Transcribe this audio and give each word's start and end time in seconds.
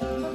何? 0.00 0.27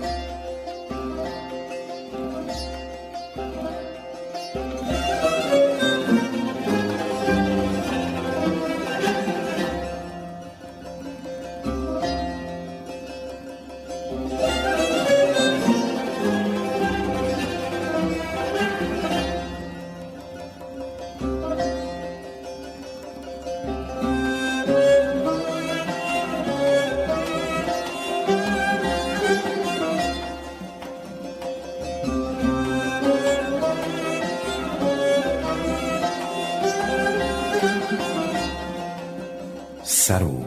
سر 40.06 40.24
و 40.24 40.46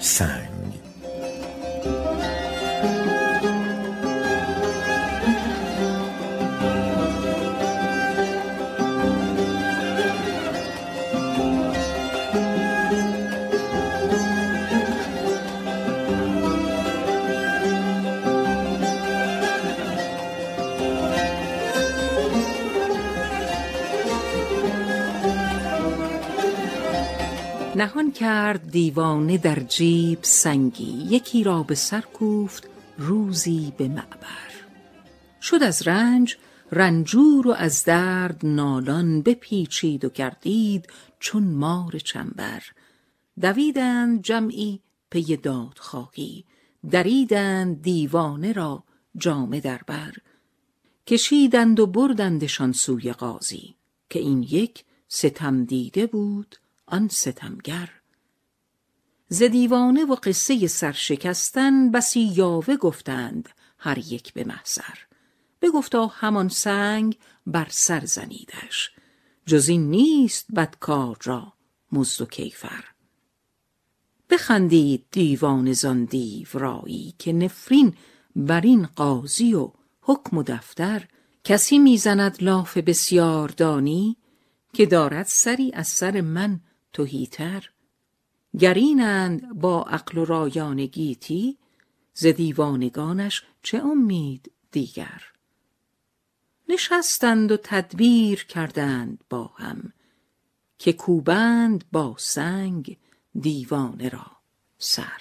سنگ. 0.00 0.45
نهان 27.76 28.12
کرد 28.12 28.70
دیوانه 28.70 29.38
در 29.38 29.60
جیب 29.60 30.18
سنگی. 30.22 31.06
یکی 31.10 31.44
را 31.44 31.62
به 31.62 31.74
سر 31.74 32.00
کوفت 32.00 32.68
روزی 32.98 33.72
به 33.76 33.88
معبر. 33.88 34.50
شد 35.42 35.62
از 35.62 35.88
رنج 35.88 36.36
رنجور 36.72 37.48
و 37.48 37.50
از 37.50 37.84
درد 37.84 38.46
نالان 38.46 39.22
بپیچید 39.22 40.04
و 40.04 40.08
گردید 40.08 40.86
چون 41.20 41.42
مار 41.42 41.98
چنبر. 41.98 42.62
دویدند 43.40 44.22
جمعی 44.22 44.80
پی 45.10 45.36
دادخواهی. 45.36 46.44
دریدند 46.90 47.82
دیوانه 47.82 48.52
را 48.52 48.84
جامه 49.16 49.60
در 49.60 49.80
بر 49.86 50.12
کشیدند 51.06 51.80
و 51.80 51.86
بردندشان 51.86 52.72
سوی 52.72 53.12
قاضی 53.12 53.74
که 54.10 54.18
این 54.18 54.42
یک 54.42 54.84
ستم 55.08 55.64
دیده 55.64 56.06
بود 56.06 56.56
آن 56.86 57.08
ستمگر. 57.08 57.90
ز 59.28 59.42
دیوانه 59.42 60.04
و 60.04 60.14
قصه 60.14 60.66
سرشکستن 60.66 61.90
بسی 61.90 62.20
یاوه 62.20 62.76
گفتند 62.76 63.48
هر 63.78 63.98
یک 63.98 64.32
به 64.32 64.44
محضر. 64.44 64.98
بگفتا 65.62 66.06
همان 66.06 66.48
سنگ 66.48 67.18
بر 67.46 67.66
سر 67.70 68.04
زنیدش. 68.04 68.90
جز 69.46 69.68
این 69.68 69.90
نیست 69.90 70.46
بدکار 70.56 71.18
را 71.22 71.52
مزد 71.92 72.22
و 72.22 72.26
کیفر. 72.26 72.84
بخندید 74.30 75.06
دیوانه 75.10 75.72
زان 75.72 76.04
دیو 76.04 76.48
رایی 76.52 77.14
که 77.18 77.32
نفرین 77.32 77.94
بر 78.36 78.60
این 78.60 78.86
قاضی 78.86 79.54
و 79.54 79.72
حکم 80.00 80.38
و 80.38 80.42
دفتر 80.42 81.08
کسی 81.44 81.78
می‌زند 81.78 82.36
لاف 82.40 82.76
بسیار 82.76 83.48
دانی 83.48 84.16
که 84.72 84.86
دارد 84.86 85.26
سری 85.26 85.72
از 85.74 85.88
سر 85.88 86.20
من 86.20 86.60
تهیتر 86.96 87.70
گرینند 88.58 89.54
با 89.54 89.82
عقل 89.82 90.18
و 90.18 90.24
رایان 90.24 90.86
گیتی 90.86 91.58
ز 92.14 92.26
دیوانگانش 92.26 93.42
چه 93.62 93.78
امید 93.78 94.52
دیگر؟ 94.70 95.22
نشستند 96.68 97.52
و 97.52 97.56
تدبیر 97.56 98.44
کردند 98.44 99.24
با 99.30 99.46
هم 99.56 99.92
که 100.78 100.92
کوبند 100.92 101.84
با 101.92 102.14
سنگ 102.18 102.96
دیوانه 103.40 104.08
را 104.08 104.26
سر. 104.78 105.20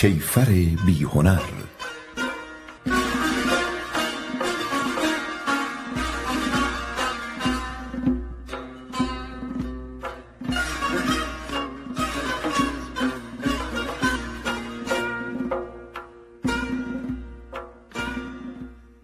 کیفر 0.00 0.44
بی 0.86 1.02
هنر. 1.04 1.40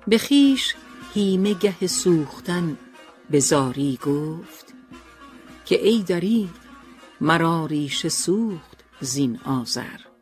به 0.07 0.19
خویش 0.19 0.75
هیمه 1.15 1.55
گه 1.55 1.87
سوختن 1.87 2.77
به 3.31 3.41
زاری 3.41 3.99
گفت 4.07 4.75
که 5.65 5.87
ای 5.87 6.03
دریغ 6.03 6.49
مرا 7.21 7.67
ریشه 7.67 8.09
سوخت 8.09 8.85
زین 9.01 9.41
آذر. 9.45 10.14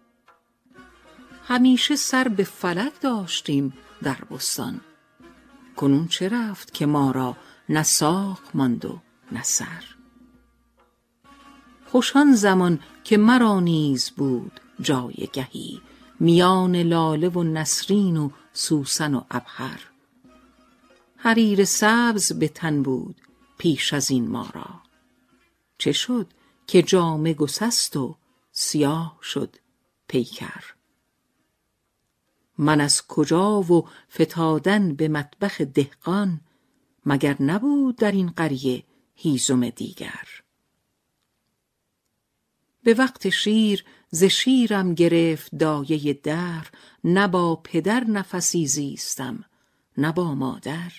همیشه 1.45 1.97
سر 1.97 2.29
به 2.29 2.45
فلک 2.45 3.01
داشتیم 3.01 3.73
در 4.03 4.19
بستان. 4.31 4.81
کنون 5.77 6.09
چه 6.09 6.29
رفت 6.29 6.75
که 6.75 6.87
ما 6.87 7.11
را 7.11 7.37
نه 7.69 7.83
ساق 7.83 8.41
ماند 8.55 8.85
و 8.85 9.01
نه 9.33 9.43
سر. 9.43 9.85
خوش 11.87 12.17
آن 12.17 12.35
زمان 12.35 12.81
که 13.05 13.17
مرا 13.17 13.61
نیز 13.61 14.11
بود 14.11 14.61
جایگهی 14.81 15.83
میان 16.21 16.77
لاله 16.77 17.29
و 17.29 17.43
نسرین 17.43 18.17
و 18.17 18.31
سوسن 18.53 19.15
و 19.15 19.23
عبهر. 19.31 19.81
حریر 21.17 21.65
سبز 21.65 22.33
به 22.33 22.49
تن 22.49 22.83
بود 22.83 23.17
پیش 23.59 23.93
از 23.93 24.11
این 24.11 24.29
ما 24.29 24.51
را. 24.55 24.83
چه 25.79 25.93
شد 25.93 26.27
که 26.67 26.83
جامه 26.83 27.35
گسست 27.35 27.97
و 27.97 28.17
سیاه 28.53 29.19
شد 29.23 29.57
پیکر. 30.09 30.65
من 32.59 32.81
از 32.81 33.07
کجا 33.07 33.61
و 33.61 33.89
فتادن 34.11 34.95
به 34.95 35.09
مطبخ 35.09 35.61
دهقان 35.61 36.41
مگر 37.07 37.37
نبود 37.41 37.97
در 37.97 38.13
این 38.13 38.31
قریه 38.31 38.85
هیزم 39.15 39.69
دیگر. 39.69 40.29
به 42.85 42.95
وقت 42.95 43.29
شیر 43.29 43.85
ز 44.11 44.25
شیرم 44.25 44.95
گرفت 44.95 45.55
دایه 45.55 46.13
در 46.13 46.67
نه 47.05 47.29
با 47.29 47.57
پدر 47.57 48.05
نفسی 48.05 48.67
زیستم 48.67 49.45
نه 49.99 50.13
با 50.13 50.35
مادر. 50.35 50.93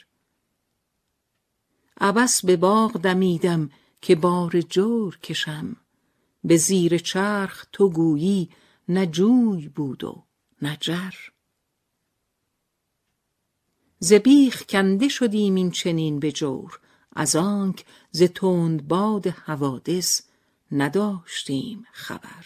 عبس 2.02 2.46
به 2.46 2.58
باغ 2.58 2.92
دمیدم 2.92 3.70
که 4.02 4.16
بار 4.16 4.62
جور 4.62 5.18
کشم 5.18 5.76
به 6.44 6.58
زیر 6.58 6.98
چرخ 6.98 7.66
تو 7.72 7.90
گویی 7.90 8.50
نه 8.90 9.06
جوی 9.06 9.68
بود 9.68 10.04
و 10.04 10.24
نه 10.62 10.78
جر. 10.80 11.33
ز 14.04 14.14
بیخ 14.14 14.66
کنده 14.66 15.08
شدیم 15.08 15.56
این 15.56 15.72
چنین 15.72 16.20
به 16.20 16.32
جور 16.32 16.80
از 17.16 17.36
آنک 17.36 17.86
ز 18.12 18.24
تند 18.24 18.88
باد 18.88 19.28
حوادث 19.28 20.22
نداشتیم 20.72 21.86
خبر. 21.92 22.46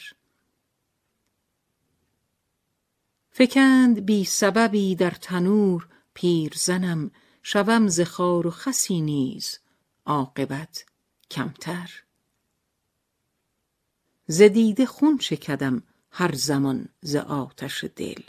فکند 3.32 4.06
بی 4.06 4.26
سببی 4.26 4.96
در 4.96 5.12
تنور 5.12 5.88
پیرزنم 6.14 7.12
شوم 7.44 7.88
ز 7.88 8.02
خار 8.02 8.48
و 8.48 8.52
خسی 8.52 9.02
نیز 9.02 9.60
عاقبت 10.06 10.86
کمتر. 11.32 12.04
ز 14.28 14.42
دیده 14.42 14.86
خون 14.86 15.18
چکدم 15.18 15.84
هر 16.12 16.36
زمان 16.36 16.90
ز 17.02 17.16
آتش 17.16 17.84
دل 17.96 18.22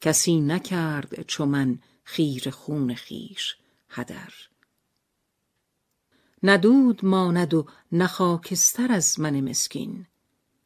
کسی 0.00 0.40
نکرد 0.40 1.22
چو 1.26 1.46
من 1.46 1.78
خیره 2.06 2.50
خون 2.50 2.94
خویش 2.94 3.56
هدر 3.88 4.32
نه 6.42 6.56
دود 6.56 7.04
ماند 7.04 7.54
و 7.54 7.66
نه 7.92 8.06
خاکستر 8.06 8.92
از 8.92 9.20
من 9.20 9.40
مسکین. 9.40 10.06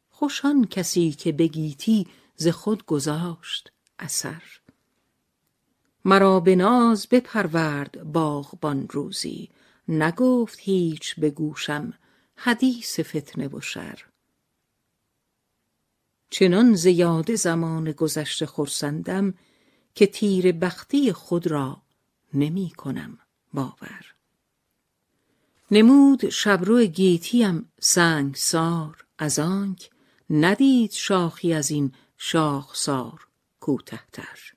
خوش 0.09 0.45
آن 0.45 0.65
کسی 0.65 1.11
که 1.11 1.31
به 1.31 1.47
گیتی 1.47 2.07
ز 2.35 2.47
خود 2.47 2.85
گذاشت 2.85 3.71
اثر. 3.99 4.43
مرا 6.05 6.39
به 6.39 6.55
ناز 6.55 7.07
بپرورد 7.07 8.03
باغبان 8.03 8.87
روزی. 8.89 9.49
نگفت 9.87 10.59
هیچ 10.59 11.19
به 11.19 11.29
گوشم 11.29 11.93
حدیث 12.35 12.99
فتنه 12.99 13.47
و 13.47 13.61
شر. 13.61 14.05
چنان 16.29 16.75
ز 16.75 16.85
یاد 16.85 17.35
زمان 17.35 17.91
گذشته 17.91 18.45
خرسندم 18.45 19.33
که 19.95 20.07
تیره 20.07 20.51
بختی 20.51 21.13
خود 21.13 21.47
را 21.47 21.81
نمی 22.33 22.69
کنم 22.69 23.17
باور. 23.53 24.05
نمود 25.71 26.29
شبرو 26.29 26.85
گیتیم 26.85 27.71
سنگسار 27.79 29.05
از 29.17 29.39
آنک 29.39 29.89
ندید 30.29 30.91
شاخی 30.91 31.53
از 31.53 31.71
این 31.71 31.91
شاخسار 32.17 33.27
کوتهتر. 33.59 34.53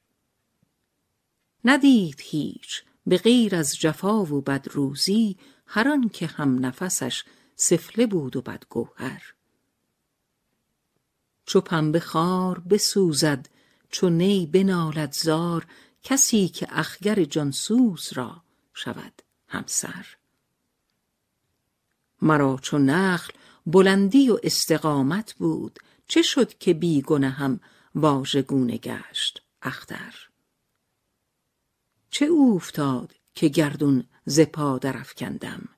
ندید 1.64 2.20
هیچ 2.20 2.82
به 3.06 3.16
غیر 3.16 3.56
از 3.56 3.76
جفا 3.76 4.24
و 4.24 4.40
بدروزی 4.40 5.36
هر 5.66 6.08
که 6.08 6.26
هم 6.26 6.66
نفسش 6.66 7.24
سفله 7.56 8.06
بود 8.06 8.36
و 8.36 8.42
بدگوهر. 8.42 9.34
چو 11.46 11.60
پنبه 11.60 12.00
خار 12.00 12.58
بسوزد 12.58 13.48
چو 13.94 14.08
نی 14.08 14.46
بنالد 14.46 15.12
زار 15.12 15.66
کسی 16.02 16.48
که 16.48 16.66
اخگر 16.70 17.24
جانسوز 17.24 18.12
را 18.12 18.42
شود 18.74 19.22
همسر. 19.48 20.06
مرا 22.22 22.58
چو 22.62 22.78
نخل 22.78 23.32
بلندی 23.66 24.30
و 24.30 24.38
استقامت 24.42 25.34
بود 25.34 25.78
چه 26.08 26.22
شد 26.22 26.58
که 26.58 26.74
بی 26.74 27.02
گنهم 27.02 27.60
واژگونه 27.94 28.76
گشت 28.76 29.42
اختر؟ 29.62 30.28
چه 32.10 32.24
اوفتاد 32.24 33.14
که 33.34 33.48
گردون 33.48 34.04
ز 34.24 34.40
پا 34.40 34.78
درافکندم؟ 34.78 35.68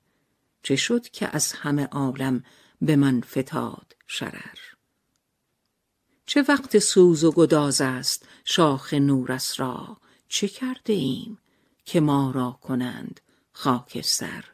چه 0.62 0.76
شد 0.76 1.08
که 1.08 1.36
از 1.36 1.52
همه 1.52 1.86
عالم 1.86 2.44
به 2.82 2.96
من 2.96 3.20
فتاد 3.20 3.96
شرر؟ 4.06 4.75
چه 6.26 6.44
وقت 6.48 6.78
سوز 6.78 7.24
و 7.24 7.32
گداز 7.32 7.80
است 7.80 8.28
شاخ 8.44 8.94
نورس 8.94 9.60
را 9.60 9.96
چه 10.28 10.48
کرده 10.48 10.92
ایم 10.92 11.38
که 11.84 12.00
ما 12.00 12.30
را 12.30 12.58
کنند 12.62 13.20
خاکستر؟ 13.52 14.44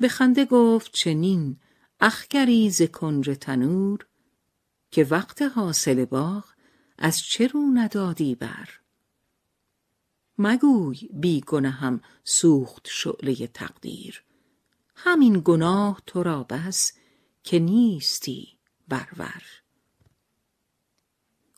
به 0.00 0.08
خنده 0.08 0.44
گفت 0.44 0.92
چنین 0.92 1.56
اخگری 2.00 2.70
ز 2.70 2.82
کنج 2.82 3.36
تنور 3.40 4.06
که 4.90 5.04
وقت 5.04 5.42
حاصل 5.42 6.04
باغ 6.04 6.44
از 6.98 7.20
چه 7.20 7.46
رو 7.46 7.60
ندادی 7.74 8.34
بر؟ 8.34 8.68
مگوی 10.38 11.08
بی 11.12 11.40
گنهم 11.40 12.00
سوخت 12.24 12.88
شعله 12.90 13.46
تقدیر. 13.46 14.24
همین 14.96 15.42
گناه 15.44 16.02
تو 16.06 16.22
را 16.22 16.42
بس 16.42 16.92
که 17.44 17.58
نیستی 17.58 18.53
برور. 18.88 19.42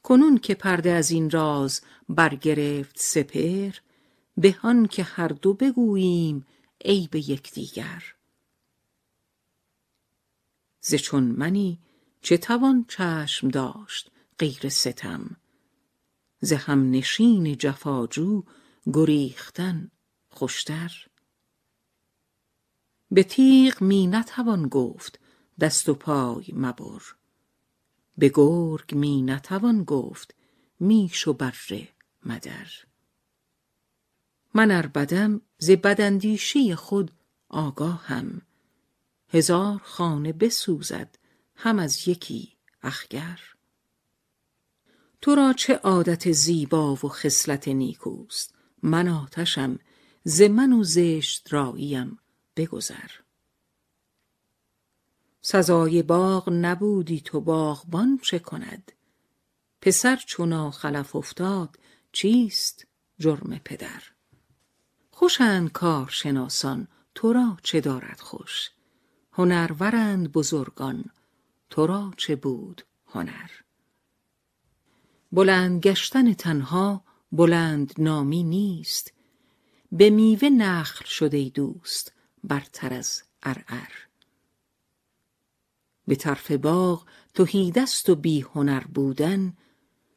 کنون 0.03 0.39
که 0.39 0.55
پرده 0.55 0.91
از 0.91 1.11
این 1.11 1.31
راز 1.31 1.81
برگرفت 2.09 2.99
سپهر 2.99 3.81
به 4.37 4.59
آن 4.63 4.87
که 4.87 5.03
هر 5.03 5.29
دو 5.29 5.55
بگوییم 5.55 6.47
عیب 6.85 7.15
یکدیگر. 7.15 8.15
ز 10.81 10.95
چون 10.95 11.25
منی 11.25 11.79
چه 12.21 12.37
توان 12.37 12.85
چشم 12.89 13.49
داشت 13.49 14.11
غیر 14.39 14.69
ستم 14.69 15.37
ز 16.41 16.53
همنشین 16.53 17.57
جفاجو 17.57 18.43
گریختن 18.93 19.91
خوشتر. 20.29 21.07
به 23.11 23.23
تیغ 23.23 23.83
می 23.83 24.07
نتوان 24.07 24.69
گفت 24.69 25.21
دست 25.61 25.89
و 25.89 25.95
پای 25.95 26.47
مبر. 26.53 27.03
به 28.19 28.31
گرگ 28.35 28.95
می 28.95 29.23
نتوان 29.23 29.85
گفت 29.85 30.35
می 30.81 31.11
شو 31.13 31.33
بره 31.33 31.89
مدر. 32.25 32.69
من 34.55 34.71
ار 34.71 34.87
بدم 34.87 35.41
ز 35.59 35.71
بداندیشی 35.71 36.75
خود 36.75 37.11
آگاهم. 37.49 38.43
هزار 39.29 39.81
خانه 39.85 40.33
بسوزد 40.33 41.19
هم 41.57 41.79
از 41.79 42.09
یکی 42.09 42.57
اخگر. 42.83 43.41
تو 45.21 45.35
را 45.35 45.53
چه 45.53 45.75
عادت 45.75 46.33
زیبا 46.33 46.95
و 46.95 47.09
خصلت 47.09 47.69
نیکوست؟ 47.69 48.55
من 48.83 49.09
آتشم 49.09 49.79
ز 50.25 50.43
من 50.43 50.73
و 50.73 50.85
زشت 50.85 51.53
راییم 51.53 52.19
بگذر. 52.57 53.26
سزای 55.49 56.03
باغ 56.03 56.49
نبودی 56.53 57.21
تو 57.21 57.41
باغبان 57.41 58.19
چه 58.23 58.39
کند؟ 58.39 58.93
پسر 59.81 60.17
چو 60.17 60.47
ناخلف 60.47 61.17
افتاد 61.17 61.79
چیست 62.13 62.87
جرم 63.19 63.59
پدر؟ 63.65 64.03
خوشند 65.11 65.73
کارشناسان 65.73 66.89
تو 67.15 67.33
را 67.33 67.57
چه 67.63 67.81
دارد 67.81 68.21
خوش؟ 68.21 68.71
هنرورند 69.33 70.33
بزرگان 70.33 71.05
تو 71.71 71.87
را 71.87 72.13
چه 72.17 72.37
بود 72.37 72.83
هنر؟ 73.07 73.51
بلند 75.33 75.81
گشتن 75.81 76.33
تنها 76.33 77.05
بلند 77.33 77.95
نامی 77.99 78.43
نیست 78.43 79.13
به 79.93 80.11
میوه 80.11 80.49
نخل 80.49 81.05
شد 81.05 81.35
ای 81.35 81.51
دوست 81.51 82.13
برتر 82.45 82.95
از 82.95 83.23
عرعر 83.43 84.06
به 86.07 86.17
طرف 86.17 86.53
باغ 86.53 87.07
تهیدست 87.35 88.09
و 88.11 88.15
بی 88.15 88.41
هنر 88.41 88.81
بودن 88.81 89.57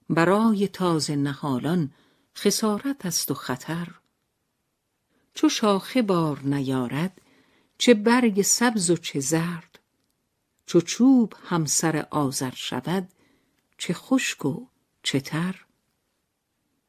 برای 0.09 0.67
تازه 0.67 1.15
نهالان 1.15 1.91
خسارت 2.37 3.05
است 3.05 3.31
و 3.31 3.33
خطر. 3.33 3.87
چو 5.33 5.49
شاخه 5.49 6.01
بار 6.01 6.39
نیارد 6.39 7.21
چه 7.77 7.93
برگ 7.93 8.41
سبز 8.41 8.89
و 8.89 8.97
چه 8.97 9.19
زرد. 9.19 9.79
چو 10.65 10.81
چوب 10.81 11.33
همسر 11.43 12.07
آذر 12.11 12.53
شود 12.55 13.09
چه 13.77 13.93
خشک 13.93 14.45
و 14.45 14.67
چه 15.03 15.19
تر. 15.19 15.65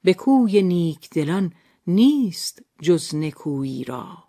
به 0.02 0.14
کوی 0.14 0.62
نیکدلان 0.62 1.54
نیست 1.86 2.62
جز 2.82 3.14
نکویی 3.14 3.84
را 3.84 4.24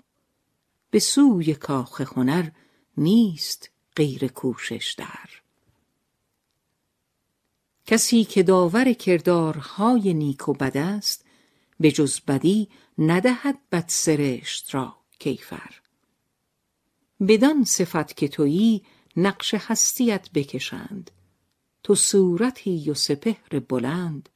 به 0.90 1.00
سوی 1.00 1.54
کاخ 1.54 2.02
هنر 2.02 2.50
نیست 2.98 3.70
غیر 4.02 4.28
کوشش 4.28 4.96
در. 4.98 5.30
کسی 7.86 8.24
که 8.24 8.44
داور 8.44 8.94
کردارهای 8.94 10.14
نیک 10.14 10.50
و 10.50 10.54
بد 10.54 10.78
است 10.78 11.26
به 11.80 11.92
جز 11.92 12.20
بدی 12.20 12.70
ندهد 12.98 13.70
بد 13.72 13.86
سرشت 13.88 14.76
را 14.76 14.96
کیفر. 15.20 15.82
بدان 17.28 17.64
صفت 17.64 18.18
که 18.18 18.28
تویی 18.28 18.84
نقش 19.18 19.54
هستیت 19.54 20.30
بکشند 20.34 21.12
تو 21.84 21.96
صورتی 21.96 22.90
و 22.90 22.94
سپهر 22.94 23.60
بلند 23.60 24.30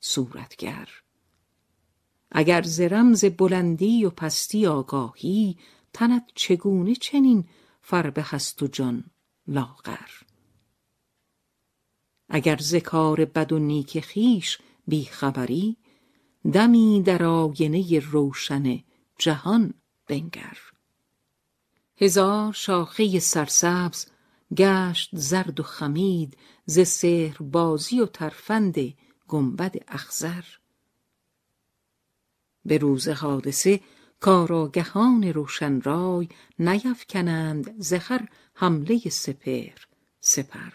صورتگر. 0.00 0.88
اگر 2.30 2.62
ز 2.62 2.80
رمز 2.80 3.24
بلندی 3.24 4.04
و 4.04 4.10
پستی 4.10 4.66
آگاهی 4.66 5.58
تنت 5.92 6.24
چگونه 6.34 6.94
چنین 6.94 7.44
فربه 7.82 8.22
هست 8.22 8.62
و 8.62 8.66
جان 8.66 9.04
لاغر. 9.46 10.10
اگر 12.28 12.56
ز 12.56 12.74
کار 12.74 13.24
بد 13.24 13.52
و 13.52 13.58
نیک 13.58 14.12
خویش 14.12 14.58
بی 14.86 15.04
خبری 15.04 15.76
دمی 16.52 17.02
در 17.02 17.24
آینه 17.24 17.98
روشن 17.98 18.78
جهان 19.18 19.74
بنگر. 20.06 20.58
هزار 21.96 22.52
شاخه 22.52 23.18
سرسبز 23.18 24.06
گشت 24.56 25.10
زرد 25.12 25.60
و 25.60 25.62
خمید 25.62 26.36
ز 26.66 26.80
سحربازی 26.80 28.00
و 28.00 28.06
ترفند 28.06 28.94
گنبد 29.28 29.74
اخضر. 29.88 30.44
به 32.64 32.78
روز 32.78 33.08
حادثه 33.08 33.80
کارآگهان 34.20 35.24
روشن 35.24 35.80
رای 35.80 36.28
نیفکنند 36.58 37.82
ز 37.82 37.92
هر 37.92 38.28
حمله 38.54 38.98
سپهر 38.98 39.86
سپر. 40.20 40.72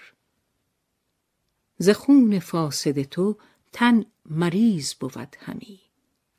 ز 1.77 1.89
خون 1.89 2.39
فاسد 2.39 3.01
تو 3.01 3.37
تن 3.71 4.05
مریض 4.25 4.93
بود 4.93 5.35
همی. 5.39 5.79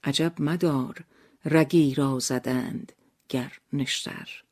عجب 0.05 0.33
مدار 0.39 1.05
رگی 1.45 1.95
را 1.95 2.19
زدند 2.19 2.93
گر 3.29 3.53
نشتر. 3.73 4.45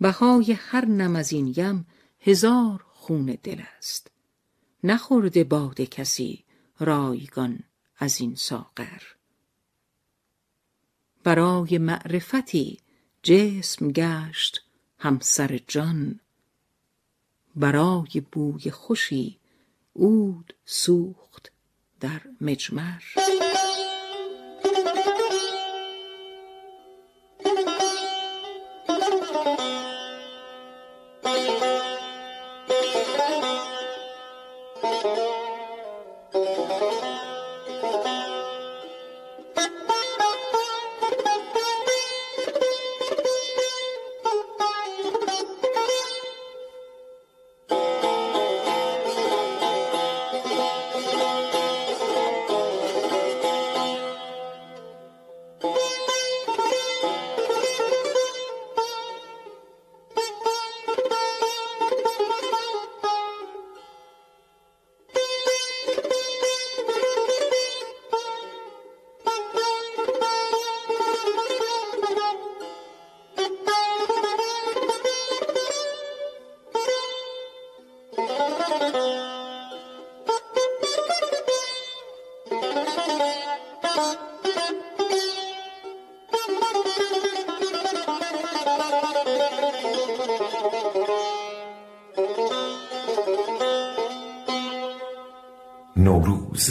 بهای 0.00 0.52
هر 0.52 0.84
نم 0.84 1.16
از 1.16 1.32
این 1.32 1.54
یم 1.56 1.86
هزار 2.20 2.84
خون 2.88 3.38
دل 3.42 3.62
است. 3.78 4.10
نخورده 4.84 5.44
باده 5.44 5.86
کسی 5.86 6.44
رایگان 6.78 7.64
از 7.96 8.20
این 8.20 8.34
ساغر. 8.34 9.02
برای 11.24 11.78
معرفتی 11.78 12.78
جسم 13.22 13.88
گشت 13.88 14.64
همسر 15.02 15.60
جان. 15.68 16.20
برای 17.56 18.22
بوی 18.32 18.70
خوشی 18.70 19.38
عود 19.96 20.54
سوخت 20.64 21.52
در 22.00 22.20
مجمر. 22.40 23.02
نوروز. 96.04 96.70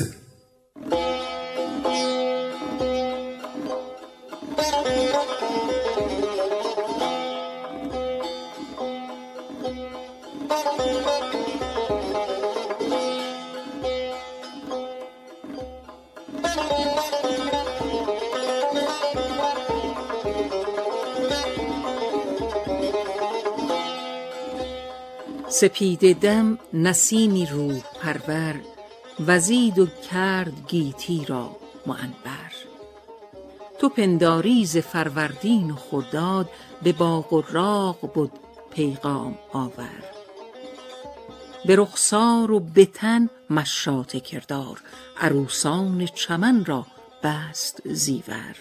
سپیده 25.49 26.13
دم 26.13 26.59
نسیمی 26.73 27.45
روح 27.45 27.79
پرور 28.01 28.70
وزید 29.27 29.79
و 29.79 29.85
کرد 29.85 30.53
گیتی 30.67 31.25
را 31.25 31.55
معنبر. 31.87 32.51
تو 33.79 33.89
پنداری 33.89 34.65
ز 34.65 34.77
فروردین 34.77 35.71
و 35.71 35.75
خرداد 35.75 36.49
به 36.83 36.93
باغ 36.93 37.33
و 37.33 37.41
راغ 37.41 38.13
بد 38.13 38.31
پیغام 38.71 39.37
آور. 39.53 40.03
به 41.65 41.75
رخسار 41.75 42.51
و 42.51 42.59
به 42.59 42.85
تن 42.85 43.29
مشاطه 43.49 44.19
کردار 44.19 44.81
عروسان 45.17 46.05
چمن 46.05 46.65
را 46.65 46.85
بست 47.23 47.81
زیور. 47.85 48.55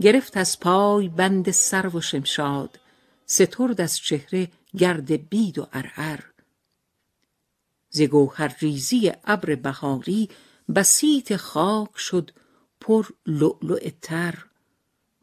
گرفت 0.00 0.36
از 0.36 0.60
پای 0.60 1.08
بند 1.08 1.50
سرو 1.50 1.98
و 1.98 2.00
شمشاد 2.00 2.78
سترد 3.26 3.80
از 3.80 3.98
چهره 3.98 4.48
گرد 4.78 5.28
بید 5.28 5.58
و 5.58 5.66
عرعر 5.72 6.20
ز 7.94 8.02
گوهرریزی 8.02 9.12
ابر 9.24 9.54
بهاری 9.54 10.28
بسیط 10.74 11.36
خاک 11.36 11.98
شد 11.98 12.30
پر 12.80 13.06
لؤلؤ 13.26 13.90
تر. 14.02 14.44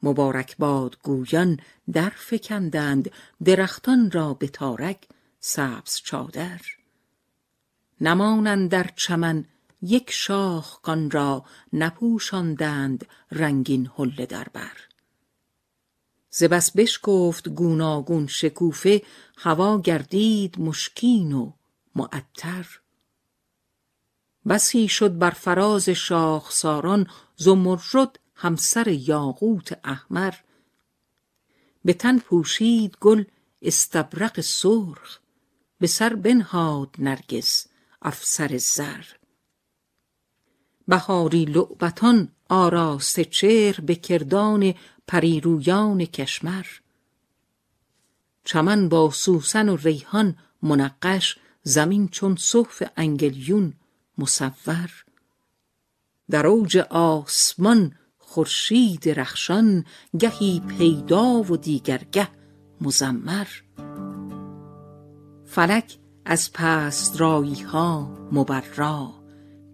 مبارک 0.03 0.57
باد 0.57 0.97
گویان 1.03 1.59
درفکندند 1.93 3.11
درختان 3.45 4.11
را 4.11 4.33
به 4.33 4.47
تارک 4.47 5.07
سبز 5.39 6.01
چادر. 6.03 6.61
نماند 8.01 8.47
اندر 8.47 8.89
چمن 8.95 9.45
یک 9.81 10.11
شاخ 10.11 10.81
کان 10.81 11.11
را 11.11 11.45
نپوشاندند 11.73 13.05
رنگین 13.31 13.89
حله 13.97 14.25
در 14.25 14.47
بر. 14.53 14.77
ز 16.29 16.43
بس 16.43 16.71
بشکفت 16.71 17.49
گوناگون 17.49 18.27
شکوفه 18.27 19.01
هوا 19.37 19.81
گردید 19.81 20.59
مشکین 20.59 21.31
و 21.33 21.51
معطر. 21.95 22.67
بسی 24.47 24.87
شد 24.87 25.17
بر 25.17 25.29
فراز 25.29 25.89
شاخساران 25.89 27.07
زمرد 27.35 28.19
همسر 28.35 28.87
یاقوت 28.87 29.79
احمر. 29.83 30.33
به 31.85 31.93
تن 31.93 32.19
پوشید 32.19 32.97
گل 32.99 33.23
استبرق 33.61 34.41
سرخ 34.41 35.19
به 35.79 35.87
سر 35.87 36.15
بنهاد 36.15 36.95
نرگس 36.99 37.67
افسر 38.01 38.57
زر. 38.57 39.03
بهاری 40.87 41.45
لعبتان 41.45 42.29
آراسته 42.49 43.25
چهر 43.25 43.81
به 43.81 43.95
کردان 43.95 44.73
پریرویان 45.07 46.05
کشمر. 46.05 46.65
چمن 48.43 48.89
با 48.89 49.11
سوسن 49.11 49.69
و 49.69 49.75
ریحان 49.75 50.37
منقش 50.61 51.37
زمین 51.63 52.07
چون 52.07 52.35
صحف 52.35 52.83
انگلیون 52.97 53.73
مصور 54.17 54.89
در 56.29 56.47
اوج 56.47 56.77
آسمان 56.89 57.95
خورشید 58.17 59.09
رخشان 59.09 59.85
گهی 60.19 60.59
پیدا 60.59 61.43
و 61.43 61.57
دیگر 61.57 62.01
گه 62.11 62.27
مزمر. 62.81 63.47
فلک 65.45 65.97
از 66.25 66.51
پست 66.53 67.21
رایی 67.21 67.61
ها 67.61 68.17
مبرا 68.31 69.13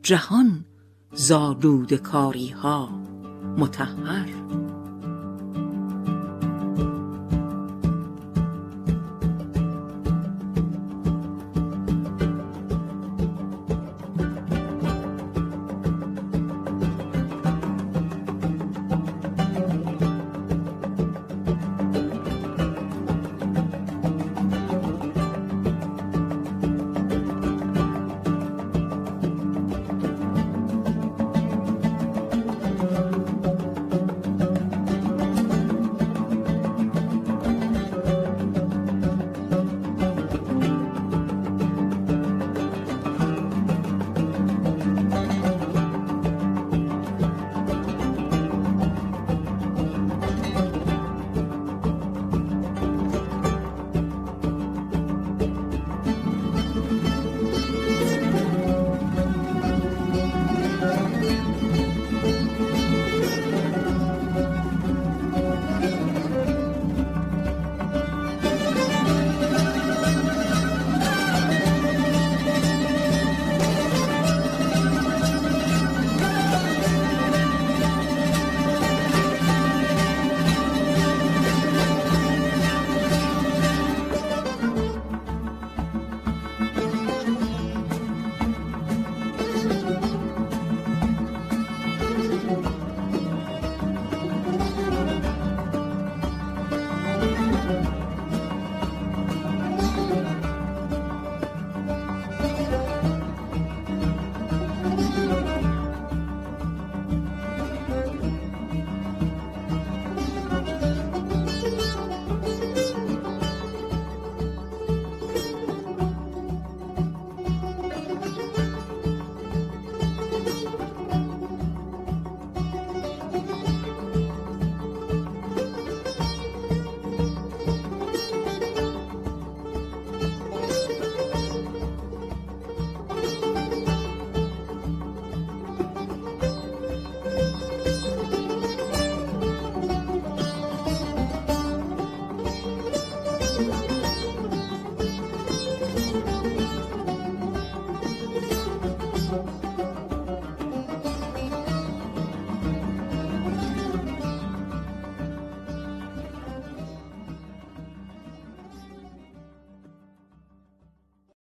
جهان 0.04 0.66
زالود 1.14 1.94
کاری 1.94 2.50
ها 2.50 2.90
متحر 3.58 4.30